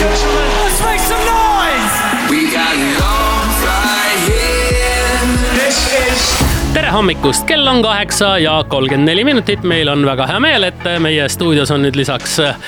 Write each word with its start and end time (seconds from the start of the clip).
let's 0.00 0.82
make 0.82 1.00
some 1.00 1.24
noise! 1.26 1.94
We 2.30 2.50
got 2.52 2.76
love 3.00 3.64
right 3.64 4.20
here. 4.28 5.20
This 5.54 5.78
is 5.92 6.38
tere 6.74 6.90
hommikust, 6.92 7.46
kell 7.46 7.66
on 7.66 7.82
kaheksa 7.82 8.38
ja 8.38 8.64
kolmkümmend 8.68 9.08
neli 9.08 9.24
minutit, 9.24 9.62
meil 9.62 9.88
on 9.88 10.04
väga 10.06 10.26
hea 10.30 10.40
meel, 10.40 10.68
et 10.68 10.86
meie 11.02 11.28
stuudios 11.28 11.70
on 11.74 11.82
nüüd 11.82 11.98
lisaks 11.98 12.38
äh, 12.44 12.60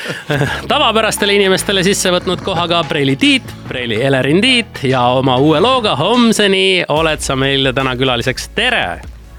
tavapärastele 0.68 1.36
inimestele 1.38 1.84
sisse 1.86 2.10
võtnud 2.14 2.42
koha 2.44 2.66
ka 2.70 2.82
Preili 2.88 3.14
Tiit, 3.20 3.54
Preili 3.68 4.00
Elerin 4.02 4.40
Tiit 4.42 4.82
ja 4.90 5.04
oma 5.20 5.36
uue 5.38 5.60
looga 5.62 5.94
Homseni 6.00 6.82
oled 6.88 7.22
sa 7.22 7.36
meil 7.38 7.70
täna 7.76 7.94
külaliseks, 8.00 8.50
tere! 8.56 8.86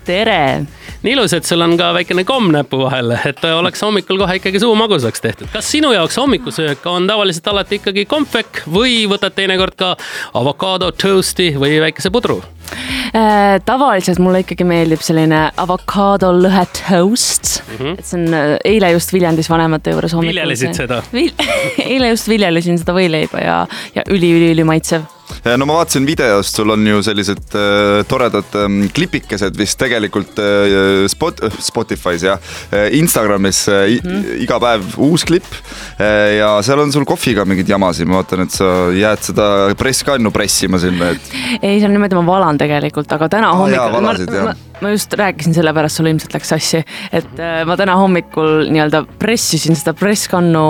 tere! 0.05 0.41
Nii 1.01 1.15
ilus, 1.15 1.33
et 1.33 1.47
sul 1.47 1.61
on 1.65 1.73
ka 1.79 1.91
väikene 1.95 2.23
komm 2.27 2.51
näpu 2.53 2.79
vahel, 2.83 3.15
et 3.25 3.41
oleks 3.49 3.81
hommikul 3.81 4.19
kohe 4.21 4.37
ikkagi 4.37 4.61
suu 4.61 4.75
magusaks 4.77 5.23
tehtud. 5.23 5.49
kas 5.53 5.71
sinu 5.71 5.91
jaoks 5.95 6.17
hommikusöök 6.21 6.85
on 6.89 7.07
tavaliselt 7.09 7.47
alati 7.47 7.79
ikkagi 7.81 8.05
kompvekk 8.09 8.63
või 8.69 9.05
võtad 9.09 9.33
teinekord 9.37 9.77
ka 9.79 9.95
avokaado 10.37 10.91
toast'i 10.91 11.51
või 11.57 11.79
väikese 11.81 12.13
pudru? 12.13 12.41
Äh, 13.11 13.57
tavaliselt 13.65 14.21
mulle 14.23 14.43
ikkagi 14.45 14.63
meeldib 14.67 15.01
selline 15.03 15.41
avokaadolõhe 15.59 16.63
toast 16.77 17.57
mm. 17.65 17.79
-hmm. 17.79 17.97
et 17.99 18.05
see 18.07 18.19
on 18.19 18.37
äh, 18.37 18.53
eile 18.65 18.91
just 18.93 19.13
Viljandis 19.13 19.49
vanemate 19.49 19.95
juures 19.95 20.13
hommikul. 20.13 20.37
viljelesid 20.37 20.77
seda 20.77 21.01
Vil? 21.13 21.33
eile 21.91 22.13
just 22.13 22.29
viljelesin 22.31 22.79
seda 22.79 22.95
võileiba 22.95 23.41
ja, 23.43 23.57
ja 23.95 24.05
üli-üli-üli 24.07 24.63
maitsev 24.63 25.09
no 25.57 25.67
ma 25.69 25.79
vaatasin 25.81 26.05
videost, 26.07 26.55
sul 26.55 26.73
on 26.73 26.87
ju 26.87 27.01
sellised 27.05 27.55
äh, 27.57 28.01
toredad 28.09 28.57
ähm, 28.59 28.83
klipikesed 28.93 29.57
vist 29.57 29.79
tegelikult 29.81 30.39
äh, 30.41 31.07
spot, 31.11 31.41
Spotify's 31.61 32.25
jah 32.25 32.39
äh,, 32.71 32.89
Instagramis 32.97 33.67
äh, 33.67 33.97
mm 33.97 34.09
-hmm. 34.09 34.41
iga 34.45 34.59
päev 34.59 34.97
uus 34.97 35.25
klipp 35.25 35.45
äh, 35.99 36.37
ja 36.37 36.61
seal 36.63 36.79
on 36.79 36.91
sul 36.91 37.05
kohviga 37.05 37.45
mingeid 37.45 37.69
jamasid, 37.69 38.07
ma 38.07 38.21
vaatan, 38.21 38.45
et 38.45 38.51
sa 38.51 38.91
jääd 38.95 39.23
seda 39.31 39.47
presskannu 39.77 40.31
pressima 40.31 40.79
sinna, 40.79 41.11
et. 41.15 41.31
ei, 41.65 41.79
see 41.79 41.87
on 41.87 41.95
niimoodi, 41.95 42.15
ma 42.15 42.25
valan 42.25 42.57
tegelikult, 42.57 43.11
aga 43.11 43.29
täna 43.29 43.51
Aa, 43.51 43.59
hommikul 43.63 44.45
ma, 44.45 44.55
ma 44.81 44.93
just 44.93 45.13
rääkisin 45.13 45.53
selle 45.53 45.73
pärast, 45.73 45.99
sul 45.99 46.09
ilmselt 46.11 46.33
läks 46.33 46.53
sassi, 46.53 46.83
et 47.11 47.39
äh, 47.39 47.61
ma 47.67 47.77
täna 47.79 47.95
hommikul 47.99 48.67
nii-öelda 48.71 49.03
pressisin 49.19 49.77
seda 49.77 49.93
presskannu 49.97 50.65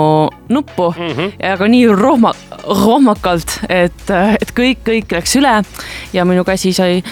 nuppu 0.52 0.90
mm 0.90 1.12
-hmm. 1.16 1.32
ja 1.42 1.56
ka 1.56 1.68
nii 1.68 1.86
rohma, 1.96 2.34
rohmakalt, 2.66 3.58
et, 3.68 4.04
et 4.12 4.54
kõik, 4.56 4.84
kõik 4.86 5.18
läks 5.18 5.34
üle 5.40 5.58
ja 6.14 6.28
minu 6.28 6.44
käsi 6.46 6.72
sai 6.76 7.02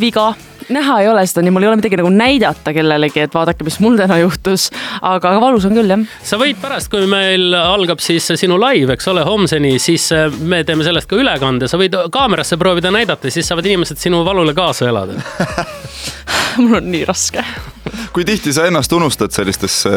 viga. 0.00 0.32
Näha 0.70 1.00
ei 1.02 1.08
ole 1.10 1.24
seda 1.26 1.42
nii, 1.42 1.50
mul 1.50 1.64
ei 1.64 1.70
ole 1.70 1.78
midagi 1.80 1.98
nagu 1.98 2.12
näidata 2.14 2.70
kellelegi, 2.74 3.24
et 3.24 3.34
vaadake, 3.34 3.66
mis 3.66 3.80
mul 3.82 3.96
täna 3.98 4.20
juhtus, 4.20 4.68
aga 5.02 5.32
valus 5.42 5.66
on 5.66 5.74
küll 5.74 5.90
jah. 5.90 6.04
sa 6.22 6.38
võid 6.38 6.60
pärast, 6.62 6.92
kui 6.92 7.08
meil 7.10 7.56
algab 7.58 8.02
siis 8.04 8.30
sinu 8.38 8.60
live, 8.62 8.94
eks 8.94 9.10
ole, 9.10 9.26
homseni, 9.26 9.80
siis 9.82 10.06
äh, 10.14 10.30
me 10.38 10.62
teeme 10.68 10.86
sellest 10.86 11.10
ka 11.10 11.18
ülekande, 11.18 11.66
sa 11.66 11.80
võid 11.80 11.98
kaamerasse 12.14 12.60
proovida 12.60 12.94
näidata, 12.94 13.34
siis 13.34 13.50
saavad 13.50 13.66
inimesed 13.66 13.98
sinu 13.98 14.22
valule 14.26 14.54
kaasa 14.54 14.92
elada 14.92 15.18
mul 16.62 16.74
on 16.80 16.90
nii 16.92 17.04
raske. 17.08 17.44
kui 18.12 18.24
tihti 18.24 18.52
sa 18.52 18.66
ennast 18.68 18.92
unustad 18.92 19.32
sellistesse 19.34 19.90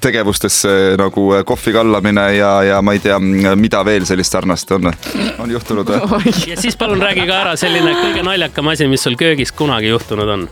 tegevustesse 0.00 0.96
nagu 0.98 1.26
kohvi 1.46 1.74
kallamine 1.76 2.26
ja, 2.36 2.52
ja 2.66 2.82
ma 2.82 2.96
ei 2.96 3.02
tea, 3.04 3.18
mida 3.20 3.84
veel 3.86 4.06
sellist 4.08 4.32
sarnast 4.32 4.72
on, 4.76 4.90
on 5.38 5.50
juhtunud 5.50 5.94
või? 6.10 6.34
ja 6.52 6.58
siis 6.60 6.78
palun 6.80 7.02
räägi 7.02 7.26
ka 7.28 7.40
ära 7.44 7.56
selline 7.60 7.94
kõige 7.98 8.26
naljakam 8.26 8.72
asi, 8.72 8.88
mis 8.90 9.04
sul 9.06 9.18
köögis 9.20 9.52
kunagi 9.56 9.92
juhtunud 9.92 10.36
on 10.36 10.48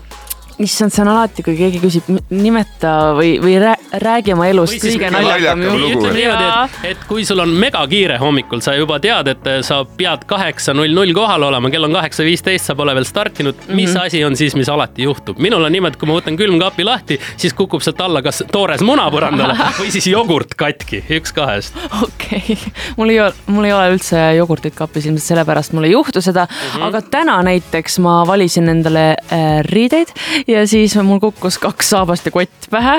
issand, 0.59 0.93
see 0.93 1.03
on 1.05 1.11
alati, 1.13 1.43
kui 1.45 1.55
keegi 1.59 1.81
küsib, 1.83 2.09
nimeta 2.29 2.95
või, 3.17 3.35
või 3.43 3.55
räägi 4.03 4.33
oma 4.35 4.49
elust 4.49 4.79
kõige 4.83 5.11
naljakam 5.13 5.63
lugu. 5.65 5.91
ütleme 5.95 6.17
niimoodi, 6.17 6.49
et, 6.49 6.79
et 6.91 7.05
kui 7.09 7.25
sul 7.27 7.39
on 7.43 7.53
megakiire 7.61 8.19
hommikul, 8.21 8.63
sa 8.65 8.75
juba 8.77 8.99
tead, 9.03 9.31
et 9.33 9.49
sa 9.65 9.81
pead 9.85 10.25
kaheksa 10.29 10.75
null 10.77 10.93
null 10.95 11.13
kohal 11.15 11.47
olema, 11.49 11.71
kell 11.71 11.87
on 11.87 11.95
kaheksa 11.95 12.25
viisteist, 12.27 12.69
sa 12.69 12.75
pole 12.79 12.95
veel 12.97 13.07
startinud 13.07 13.65
mm. 13.67 13.75
mis 13.75 13.93
Mhm. 13.93 14.05
asi 14.05 14.23
on 14.25 14.35
siis, 14.35 14.55
mis 14.55 14.69
alati 14.69 15.03
juhtub? 15.03 15.37
minul 15.37 15.63
on 15.63 15.71
niimoodi, 15.71 15.97
kui 15.99 16.09
ma 16.09 16.17
võtan 16.17 16.37
külmkapi 16.37 16.85
lahti, 16.85 17.19
siis 17.37 17.53
kukub 17.53 17.83
sealt 17.83 18.01
alla 18.01 18.21
kas 18.25 18.43
toores 18.51 18.83
muna 18.85 19.07
põrandale 19.13 19.55
või 19.79 19.91
siis 19.93 20.07
jogurt 20.11 20.55
katki, 20.59 21.01
üks 21.19 21.33
kahest. 21.35 21.77
okei 22.01 22.41
okay., 22.43 22.73
mul 22.99 23.13
ei 23.13 23.19
ole, 23.23 23.33
mul 23.47 23.69
ei 23.69 23.73
ole 23.75 23.89
üldse 23.95 24.21
jogurtit 24.37 24.75
kapis, 24.77 25.07
ilmselt 25.09 25.33
sellepärast 25.33 25.75
mul 25.77 25.89
ei 25.89 25.95
juhtu 25.95 26.21
seda 26.21 26.45
mm. 26.45 26.59
-hmm. 26.59 26.87
aga 26.89 27.01
täna 27.01 27.39
näiteks 27.47 27.99
ma 28.03 28.21
valisin 28.27 28.69
endale 28.69 29.05
äh, 29.15 29.61
riideid 29.65 30.13
ja 30.49 30.65
siis 30.67 30.95
mul 31.05 31.19
kukkus 31.21 31.59
kaks 31.61 31.91
saabast 31.93 32.27
ja 32.27 32.33
kott 32.33 32.69
pähe. 32.71 32.95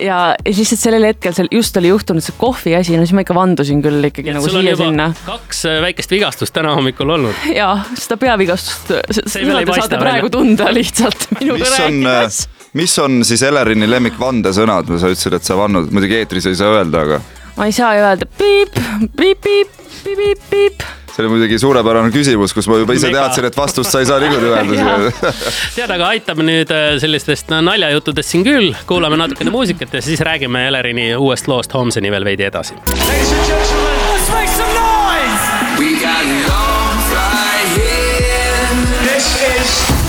ja 0.00 0.18
ja 0.34 0.34
lihtsalt 0.44 0.80
sellel 0.80 1.06
hetkel 1.08 1.34
seal 1.36 1.48
just 1.52 1.76
oli 1.80 1.90
juhtunud 1.90 2.24
see 2.24 2.36
kohvi 2.38 2.74
asi, 2.78 2.96
no 2.98 3.06
siis 3.06 3.14
ma 3.16 3.24
ikka 3.24 3.36
vandusin 3.36 3.82
küll 3.84 4.10
ikkagi 4.10 4.32
et 4.32 4.38
nagu 4.38 4.50
siia-sinna. 4.52 5.10
kaks 5.26 5.64
äh, 5.70 5.78
väikest 5.84 6.14
vigastust 6.14 6.54
täna 6.56 6.74
hommikul 6.76 7.14
olnud. 7.16 7.46
ja 7.54 7.70
seda 7.98 8.18
peavigastust, 8.20 8.92
See 9.14 9.44
seda 9.44 9.60
te 9.60 9.78
saate 9.78 9.96
välja. 9.96 10.02
praegu 10.02 10.32
tunda 10.34 10.72
lihtsalt 10.74 11.28
minuga 11.38 11.64
mis 11.64 11.78
on, 11.78 12.02
rääkides. 12.02 12.42
mis 12.80 12.98
on 12.98 13.22
siis 13.24 13.42
Elerini 13.46 13.88
lemmikvandesõnad, 13.90 14.92
sa 14.98 15.12
ütlesid, 15.12 15.38
et 15.38 15.48
sa 15.48 15.56
vannud, 15.58 15.88
muidugi 15.94 16.20
eetris 16.20 16.50
ei 16.50 16.58
saa 16.58 16.74
öelda, 16.80 17.06
aga 17.08 17.22
ma 17.56 17.70
ei 17.70 17.72
saa 17.76 17.94
öelda 17.96 18.28
piip, 18.38 18.76
piip, 19.16 19.40
piip, 19.40 19.80
piip, 20.04 20.18
piip, 20.18 20.44
piip. 20.50 20.86
See 21.14 21.22
oli 21.22 21.30
muidugi 21.36 21.58
suurepärane 21.62 22.10
küsimus, 22.14 22.54
kus 22.56 22.66
ma 22.70 22.80
juba 22.80 22.96
ise 22.98 23.10
teadsin, 23.14 23.46
et 23.46 23.56
vastust 23.56 23.92
sa 23.94 24.02
ei 24.02 24.08
saa 24.08 24.18
niikuinii 24.22 24.50
öelda 24.50 25.12
tead, 25.76 25.90
aga 25.94 26.10
aitab 26.10 26.42
nüüd 26.42 26.72
äh, 26.74 26.96
sellistest 27.02 27.54
naljajuttudest 27.54 28.34
siin 28.34 28.46
küll, 28.46 28.72
kuulame 28.88 29.20
natukene 29.20 29.54
muusikat 29.54 29.94
ja 29.94 30.02
siis 30.02 30.22
räägime 30.26 30.66
Elerini 30.68 31.12
uuest 31.16 31.48
loost 31.50 31.74
Homseni 31.74 32.10
veel 32.10 32.26
veidi 32.26 32.50
edasi. 32.50 32.74
ladies 32.90 33.32
and 33.32 33.46
gentlemen, 33.46 33.93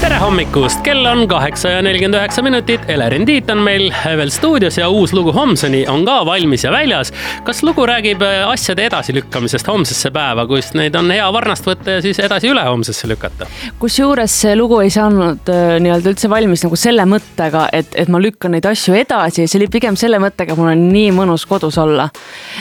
tere 0.06 0.20
hommikust, 0.22 0.84
kell 0.86 1.06
on 1.10 1.24
kaheksa 1.26 1.72
ja 1.72 1.78
nelikümmend 1.82 2.20
üheksa 2.20 2.44
minutit, 2.46 2.84
Elerin 2.94 3.24
Tiit 3.26 3.48
on 3.50 3.64
meil 3.66 3.88
veel 3.90 4.30
stuudios 4.30 4.76
ja 4.78 4.86
uus 4.94 5.16
lugu 5.18 5.32
Homseni 5.34 5.80
on 5.90 6.04
ka 6.06 6.20
valmis 6.28 6.62
ja 6.64 6.70
väljas. 6.72 7.10
kas 7.44 7.64
lugu 7.66 7.88
räägib 7.90 8.22
äh, 8.22 8.44
asjade 8.46 8.86
edasilükkamisest 8.86 9.66
homsesse 9.68 10.12
päeva, 10.14 10.46
kus 10.46 10.76
neid 10.78 10.94
on 11.00 11.10
hea 11.10 11.26
varnast 11.34 11.66
võtta 11.66 11.96
ja 11.96 12.04
siis 12.06 12.20
edasi 12.22 12.52
ülehomsesse 12.54 13.10
lükata? 13.10 13.48
kusjuures 13.82 14.36
see 14.44 14.54
lugu 14.60 14.78
ei 14.84 14.94
saanud 14.94 15.50
äh, 15.50 15.80
nii-öelda 15.82 16.14
üldse 16.14 16.30
valmis 16.30 16.68
nagu 16.68 16.78
selle 16.78 17.08
mõttega, 17.10 17.66
et, 17.74 17.98
et 17.98 18.14
ma 18.14 18.22
lükkan 18.22 18.54
neid 18.54 18.70
asju 18.70 18.94
edasi, 19.02 19.48
see 19.48 19.64
oli 19.64 19.72
pigem 19.74 19.98
selle 19.98 20.22
mõttega, 20.22 20.54
et 20.54 20.62
mul 20.62 20.70
on 20.76 20.86
nii 20.92 21.10
mõnus 21.18 21.48
kodus 21.50 21.82
olla. 21.82 22.12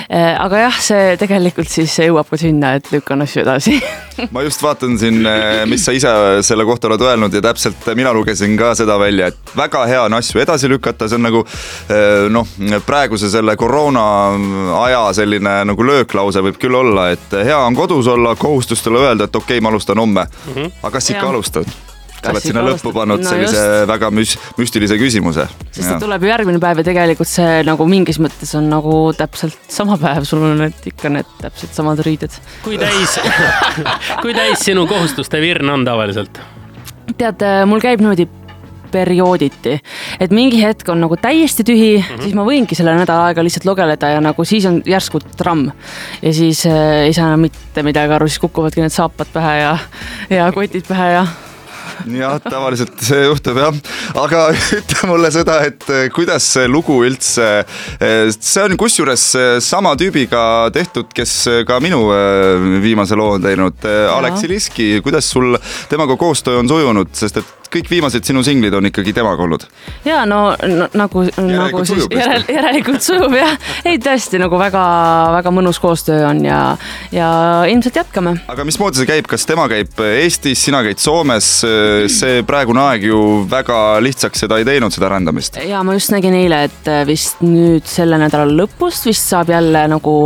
aga 0.09 0.65
jah, 0.65 0.81
see 0.81 1.15
tegelikult 1.21 1.69
siis 1.69 2.01
jõuab 2.07 2.33
ka 2.33 2.41
sinna, 2.41 2.73
et 2.81 2.89
lükkan 2.95 3.29
asju 3.29 3.45
edasi 3.45 3.83
ma 4.35 4.43
just 4.43 4.63
vaatan 4.63 4.99
siin, 4.99 5.23
mis 5.71 5.85
sa 5.85 5.95
ise 5.97 6.11
selle 6.47 6.67
kohta 6.69 6.89
oled 6.91 7.03
öelnud 7.03 7.35
ja 7.35 7.43
täpselt 7.45 7.87
mina 7.95 8.13
lugesin 8.15 8.57
ka 8.59 8.75
seda 8.79 8.99
välja, 9.01 9.31
et 9.33 9.55
väga 9.57 9.85
hea 9.91 10.03
on 10.07 10.19
asju 10.19 10.43
edasi 10.43 10.71
lükata, 10.71 11.09
see 11.09 11.19
on 11.19 11.27
nagu 11.29 11.45
eh, 11.45 12.27
noh, 12.33 12.55
praeguse 12.87 13.31
selle 13.33 13.57
koroona 13.61 14.05
aja 14.85 15.07
selline 15.17 15.57
nagu 15.71 15.87
lööklause 15.87 16.45
võib 16.45 16.61
küll 16.63 16.79
olla, 16.79 17.11
et 17.15 17.35
hea 17.45 17.59
on 17.59 17.77
kodus 17.79 18.11
olla, 18.11 18.37
kohustustele 18.39 19.03
öelda, 19.07 19.29
et 19.29 19.37
okei 19.37 19.59
okay,, 19.59 19.65
ma 19.65 19.75
alustan 19.75 19.99
homme 19.99 20.27
mm. 20.29 20.55
-hmm. 20.55 20.79
aga 20.83 20.95
kas 20.99 21.11
ikka 21.11 21.27
Jah. 21.27 21.35
alustad? 21.35 21.94
Sa 22.25 22.35
oled 22.35 22.47
sinna 22.47 22.65
lõppu 22.67 22.93
pannud 22.97 23.23
No 23.25 23.31
sellise 23.31 23.61
just. 23.61 23.89
väga 23.91 24.11
müs-, 24.15 24.37
müstilise 24.61 24.99
küsimuse. 25.01 25.47
sest 25.71 25.91
et 25.95 26.03
tuleb 26.03 26.27
ju 26.27 26.33
järgmine 26.33 26.63
päev 26.63 26.83
ja 26.83 26.87
tegelikult 26.91 27.31
see 27.31 27.63
nagu 27.67 27.89
mingis 27.91 28.21
mõttes 28.23 28.55
on 28.59 28.69
nagu 28.73 28.97
täpselt 29.17 29.59
sama 29.73 29.99
päev, 30.01 30.27
sul 30.29 30.43
on 30.45 30.59
need 30.65 30.89
ikka 30.93 31.13
need 31.13 31.29
täpselt 31.41 31.77
samad 31.77 32.03
riided. 32.07 32.35
kui 32.65 32.81
täis 32.81 33.19
kui 34.23 34.37
täis 34.37 34.65
sinu 34.65 34.89
kohustuste 34.91 35.41
virn 35.45 35.77
on 35.77 35.87
tavaliselt? 35.87 36.41
tead, 37.19 37.45
mul 37.69 37.83
käib 37.85 38.03
niimoodi 38.03 38.27
periooditi, 38.95 39.79
et 40.23 40.35
mingi 40.35 40.61
hetk 40.63 40.89
on 40.93 41.03
nagu 41.05 41.19
täiesti 41.21 41.67
tühi 41.67 41.97
mm, 41.99 42.05
-hmm. 42.05 42.23
siis 42.23 42.35
ma 42.39 42.47
võingi 42.47 42.79
selle 42.79 42.95
nädal 42.99 43.25
aega 43.27 43.45
lihtsalt 43.45 43.67
lugeleda 43.69 44.13
ja 44.15 44.21
nagu 44.25 44.45
siis 44.45 44.67
on 44.71 44.83
järsku 44.87 45.21
tramm. 45.37 45.71
ja 46.23 46.35
siis 46.35 46.67
äh, 46.67 47.09
ei 47.09 47.13
saa 47.13 47.33
enam 47.33 47.47
mitte 47.49 47.83
midagi 47.83 48.13
aru, 48.13 48.29
siis 48.29 48.43
kukuvadki 48.45 48.85
need 48.85 48.95
saapad 48.95 49.33
pähe 49.33 49.57
ja, 49.63 49.79
ja 50.31 50.53
kotid 50.53 50.87
pähe 50.89 51.11
ja 51.13 51.27
jah, 52.15 52.39
tavaliselt 52.43 53.01
see 53.05 53.25
juhtub 53.27 53.59
jah, 53.61 53.81
aga 54.21 54.45
ütle 54.79 55.09
mulle 55.11 55.31
seda, 55.35 55.59
et 55.67 55.87
eh, 55.93 56.07
kuidas 56.15 56.47
see 56.57 56.69
lugu 56.71 57.01
üldse, 57.07 57.49
see 58.35 58.65
on 58.65 58.77
kusjuures 58.81 59.27
eh, 59.41 59.57
sama 59.65 59.95
tüübiga 60.01 60.45
tehtud, 60.75 61.11
kes 61.15 61.37
ka 61.69 61.81
minu 61.85 62.07
eh, 62.15 62.69
viimase 62.85 63.19
loo 63.19 63.35
on 63.39 63.45
teinud, 63.45 63.85
Aleksi 64.15 64.51
Liski, 64.51 64.89
kuidas 65.05 65.29
sul 65.31 65.59
temaga 65.91 66.17
koostöö 66.21 66.63
on 66.63 66.71
sujunud, 66.71 67.13
sest 67.17 67.43
et 67.43 67.64
kõik 67.75 67.91
viimased 67.91 68.27
sinu 68.27 68.43
singlid 68.47 68.75
on 68.77 68.89
ikkagi 68.89 69.15
temaga 69.17 69.45
olnud. 69.45 69.67
ja 70.07 70.23
no, 70.29 70.41
no 70.71 70.89
nagu, 70.97 71.25
nagu 71.39 71.85
siis 71.89 72.07
järel, 72.13 72.47
järelikult 72.49 73.05
sujub 73.05 73.35
jah, 73.37 73.57
ei 73.89 73.99
tõesti 74.03 74.41
nagu 74.43 74.59
väga-väga 74.61 75.53
mõnus 75.55 75.81
koostöö 75.83 76.25
on 76.29 76.45
ja, 76.47 76.61
ja 77.15 77.29
ilmselt 77.71 78.01
jätkame. 78.03 78.37
aga 78.49 78.67
mismoodi 78.67 79.03
see 79.03 79.11
käib, 79.11 79.29
kas 79.31 79.47
tema 79.49 79.67
käib 79.73 80.01
Eestis, 80.05 80.65
sina 80.69 80.83
käid 80.87 81.03
Soomes? 81.03 81.51
see 82.15 82.43
praegune 82.47 82.83
aeg 82.89 83.09
ju 83.09 83.21
väga 83.51 84.01
lihtsaks 84.05 84.45
seda 84.45 84.59
ei 84.61 84.67
teinud, 84.69 84.95
seda 84.95 85.11
rändamist. 85.13 85.61
ja 85.69 85.83
ma 85.87 85.97
just 85.97 86.13
nägin 86.15 86.37
eile, 86.39 86.65
et 86.71 86.91
vist 87.09 87.43
nüüd 87.45 87.87
selle 87.89 88.19
nädala 88.21 88.49
lõpust 88.51 89.09
vist 89.09 89.27
saab 89.31 89.53
jälle 89.53 89.87
nagu 89.91 90.17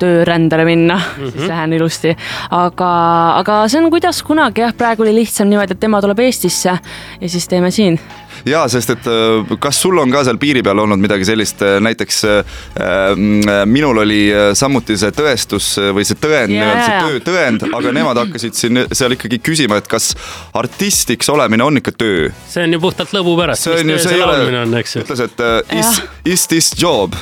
töörändele 0.00 0.64
minna 0.64 0.96
mm, 0.96 1.24
-hmm. 1.24 1.30
siis 1.30 1.48
lähen 1.48 1.72
ilusti. 1.76 2.16
aga, 2.50 2.90
aga 3.36 3.60
see 3.68 3.82
on 3.82 3.90
kuidas 3.90 4.22
kunagi 4.22 4.64
jah, 4.64 4.74
praegu 4.76 5.02
oli 5.02 5.14
lihtsam 5.14 5.48
niimoodi, 5.48 5.76
et 5.76 5.80
tema 5.80 6.00
tuleb 6.00 6.18
Eestisse 6.26 6.78
ja 7.20 7.28
siis 7.28 7.48
teeme 7.48 7.70
siin 7.70 8.00
ja 8.48 8.64
sest, 8.70 8.94
et 8.96 9.08
äh, 9.10 9.56
kas 9.62 9.80
sul 9.82 9.98
on 10.00 10.12
ka 10.12 10.22
seal 10.26 10.38
piiri 10.40 10.62
peal 10.66 10.82
olnud 10.84 11.00
midagi 11.02 11.26
sellist, 11.28 11.62
äh, 11.66 11.78
näiteks 11.82 12.22
äh, 12.28 13.64
minul 13.66 14.02
oli 14.04 14.20
samuti 14.56 14.96
see 15.00 15.12
tõestus 15.14 15.72
või 15.94 16.04
see 16.06 16.18
tõend 16.20 16.54
Jaa, 16.54 16.60
nii-öelda, 16.60 16.84
see 16.84 16.96
jaa. 16.96 17.08
töötõend, 17.08 17.66
aga 17.76 17.94
nemad 17.94 18.22
hakkasid 18.24 18.56
siin 18.58 18.84
seal 18.92 19.16
ikkagi 19.16 19.40
küsima, 19.44 19.80
et 19.80 19.88
kas 19.90 20.12
artistiks 20.56 21.30
olemine 21.32 21.64
on 21.64 21.80
ikka 21.80 21.94
töö. 21.96 22.28
see 22.48 22.64
on 22.66 22.76
ju 22.76 22.82
puhtalt 22.82 23.14
lõbu 23.16 23.36
pärast, 23.40 23.66
see 23.66 23.80
on 23.80 23.94
ju, 23.94 23.98
see 23.98 24.10
see 24.10 24.18
ei 24.18 24.24
laulmine 24.24 24.62
ole, 24.62 24.66
on, 24.68 24.78
eks 24.80 24.96
ju. 24.96 25.04
ütles, 25.04 25.24
et 25.26 25.44
is, 25.78 26.02
is 26.36 26.46
this 26.50 26.72
job 26.78 27.16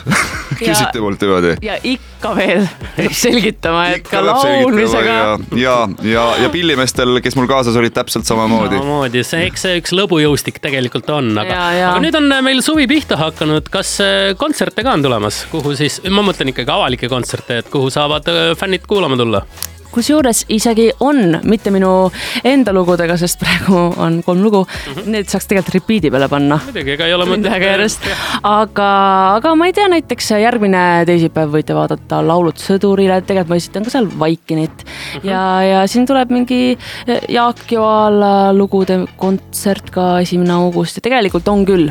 küsiti 0.59 1.03
mult 1.03 1.23
niimoodi 1.23 1.55
ja 1.65 1.79
ikka 1.83 2.35
veel 2.39 2.67
peab 2.97 3.15
selgitama, 3.17 3.85
et 3.95 4.03
Ikka 4.03 4.15
ka 4.17 4.23
laulmisega 4.25 5.15
ja, 5.15 5.31
ja, 5.59 5.77
ja, 6.07 6.25
ja 6.45 6.51
pillimeestel, 6.53 7.19
kes 7.25 7.37
mul 7.39 7.49
kaasas 7.51 7.77
olid, 7.79 7.95
täpselt 7.97 8.29
samamoodi. 8.29 8.79
samamoodi, 8.79 9.25
see, 9.27 9.47
eks 9.49 9.67
see 9.67 9.81
üks 9.83 9.95
lõbujõustik 9.97 10.61
tegelikult 10.65 11.08
on, 11.15 11.33
aga, 11.41 11.59
aga 11.93 12.03
nüüd 12.03 12.19
on 12.19 12.29
meil 12.45 12.63
suvi 12.65 12.87
pihta 12.91 13.19
hakanud, 13.21 13.71
kas 13.73 13.97
äh, 14.05 14.35
kontserte 14.39 14.85
ka 14.87 14.97
on 14.97 15.05
tulemas, 15.05 15.45
kuhu 15.53 15.75
siis, 15.79 16.01
ma 16.13 16.25
mõtlen 16.27 16.53
ikkagi 16.53 16.75
avalikke 16.75 17.11
kontserte, 17.13 17.63
et 17.63 17.73
kuhu 17.73 17.91
saavad 17.95 18.31
äh, 18.33 18.53
fännid 18.59 18.87
kuulama 18.89 19.19
tulla? 19.21 19.45
Kusjuures 19.93 20.45
isegi 20.53 20.89
on, 21.01 21.39
mitte 21.49 21.73
minu 21.75 22.11
enda 22.47 22.73
lugudega, 22.77 23.17
sest 23.21 23.41
praegu 23.43 23.81
on 23.97 24.21
kolm 24.27 24.43
lugu 24.45 24.63
mm, 24.65 24.95
-hmm. 24.95 25.11
need 25.15 25.29
saaks 25.31 25.49
tegelikult 25.51 25.75
repeat'i 25.75 26.11
peale 26.11 26.29
panna. 26.29 26.61
muidugi, 26.65 26.95
ega 26.97 27.07
ei 27.07 27.15
ole 27.15 27.27
mõtet. 27.31 28.09
aga, 28.43 28.89
aga 29.37 29.55
ma 29.55 29.67
ei 29.67 29.73
tea, 29.73 29.89
näiteks 29.89 30.31
järgmine 30.43 31.05
teisipäev 31.07 31.53
võite 31.53 31.75
vaadata 31.75 32.23
Laulud 32.27 32.59
sõdurile, 32.61 33.21
tegelikult 33.23 33.49
ma 33.49 33.57
esitan 33.57 33.85
ka 33.85 33.91
seal 33.91 34.09
Vaikinit 34.19 34.85
mm 34.85 35.21
-hmm. 35.21 35.29
ja, 35.31 35.63
ja 35.63 35.87
siin 35.87 36.07
tuleb 36.07 36.31
mingi 36.31 36.79
Jaak 37.29 37.73
Joala 37.73 38.53
lugude 38.53 39.07
kontsert 39.17 39.91
ka 39.91 40.21
esimene 40.21 40.53
august 40.53 40.97
ja 40.97 41.01
tegelikult 41.01 41.49
on 41.49 41.65
küll. 41.65 41.91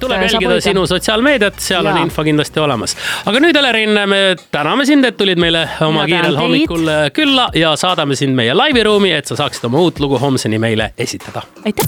Tuleb 0.00 0.22
jälgida 0.22 0.60
sinu 0.60 0.86
sotsiaalmeediat, 0.86 1.58
seal 1.62 1.84
Jaa. 1.84 1.94
on 1.94 2.02
info 2.02 2.24
kindlasti 2.24 2.60
olemas. 2.60 2.96
aga 3.26 3.40
nüüd, 3.40 3.56
Elerin, 3.56 4.00
me 4.08 4.36
täname 4.52 4.86
sind, 4.86 5.04
et 5.04 5.16
tulid 5.16 5.38
meile 5.40 5.68
oma 5.80 6.04
Mina 6.04 6.22
kiirel 6.22 6.36
hommikul 6.36 6.88
äh, 6.88 7.04
külla 7.12 7.48
ja 7.54 7.76
saadame 7.76 8.16
sind 8.16 8.36
meie 8.38 8.54
laiviruumi, 8.54 9.12
et 9.12 9.26
sa 9.26 9.36
saaksid 9.36 9.64
oma 9.70 9.82
uut 9.86 10.00
lugu 10.00 10.18
homseni 10.18 10.58
meile 10.58 10.92
esitada. 10.98 11.42
aitäh. 11.64 11.86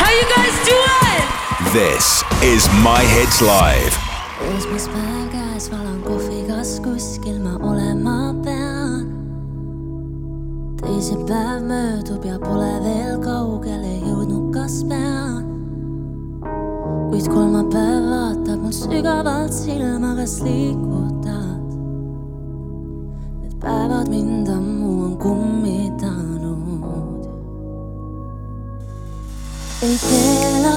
How 0.00 0.10
you 0.10 0.26
guys 0.36 0.56
doing? 0.66 1.22
This 1.72 2.24
is 2.42 2.68
My 2.82 3.02
Hits 3.14 3.40
Live. 3.40 3.96
esmaspäev 4.56 5.28
käes 5.32 5.70
valan 5.72 6.02
kohvi, 6.02 6.42
kas 6.48 6.80
kuskil 6.84 7.38
ma 7.38 7.56
olema 7.70 8.34
pean? 8.44 8.51
Teisipäev 10.82 11.62
möödub 11.66 12.24
ja 12.24 12.38
pole 12.42 12.72
veel 12.84 13.18
kaugele 13.22 13.94
jõudnud, 14.02 14.50
kas 14.54 14.82
pean? 14.88 15.44
kuid 17.12 17.26
kolmapäev 17.28 18.08
vaatab 18.10 18.62
mul 18.64 18.74
sügavalt 18.74 19.52
silma, 19.54 20.14
kas 20.18 20.38
liigutad? 20.46 21.66
Need 23.42 23.56
päevad 23.62 24.08
mind 24.10 24.48
ammu 24.48 24.92
on 25.06 25.16
kummitanud. 25.22 26.32
ei 29.82 29.96
keela 30.08 30.76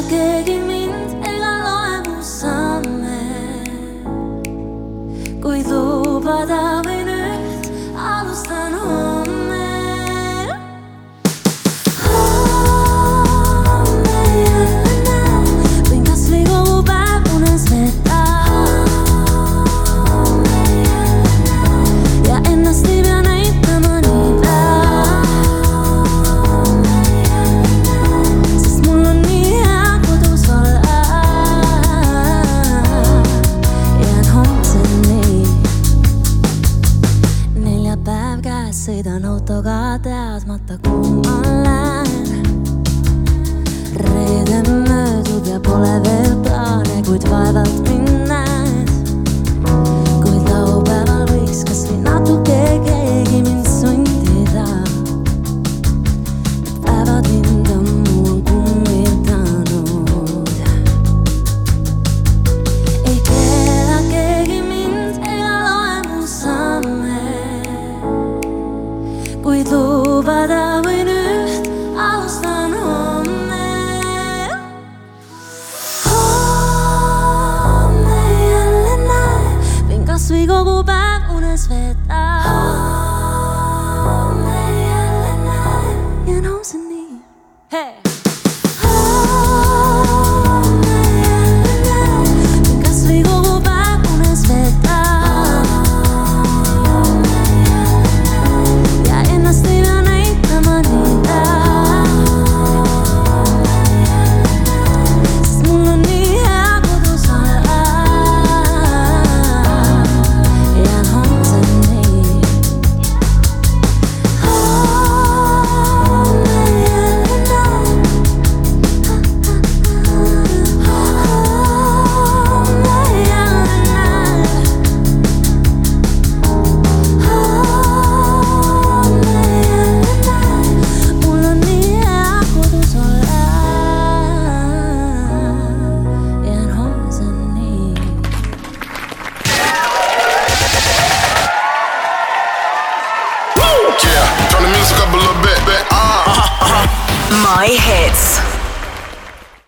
võin 80.46 80.54
kasvõi 80.54 80.66
kogu 80.66 80.84
päev 80.86 81.36
unes 81.36 81.68
veeta. 81.70 83.15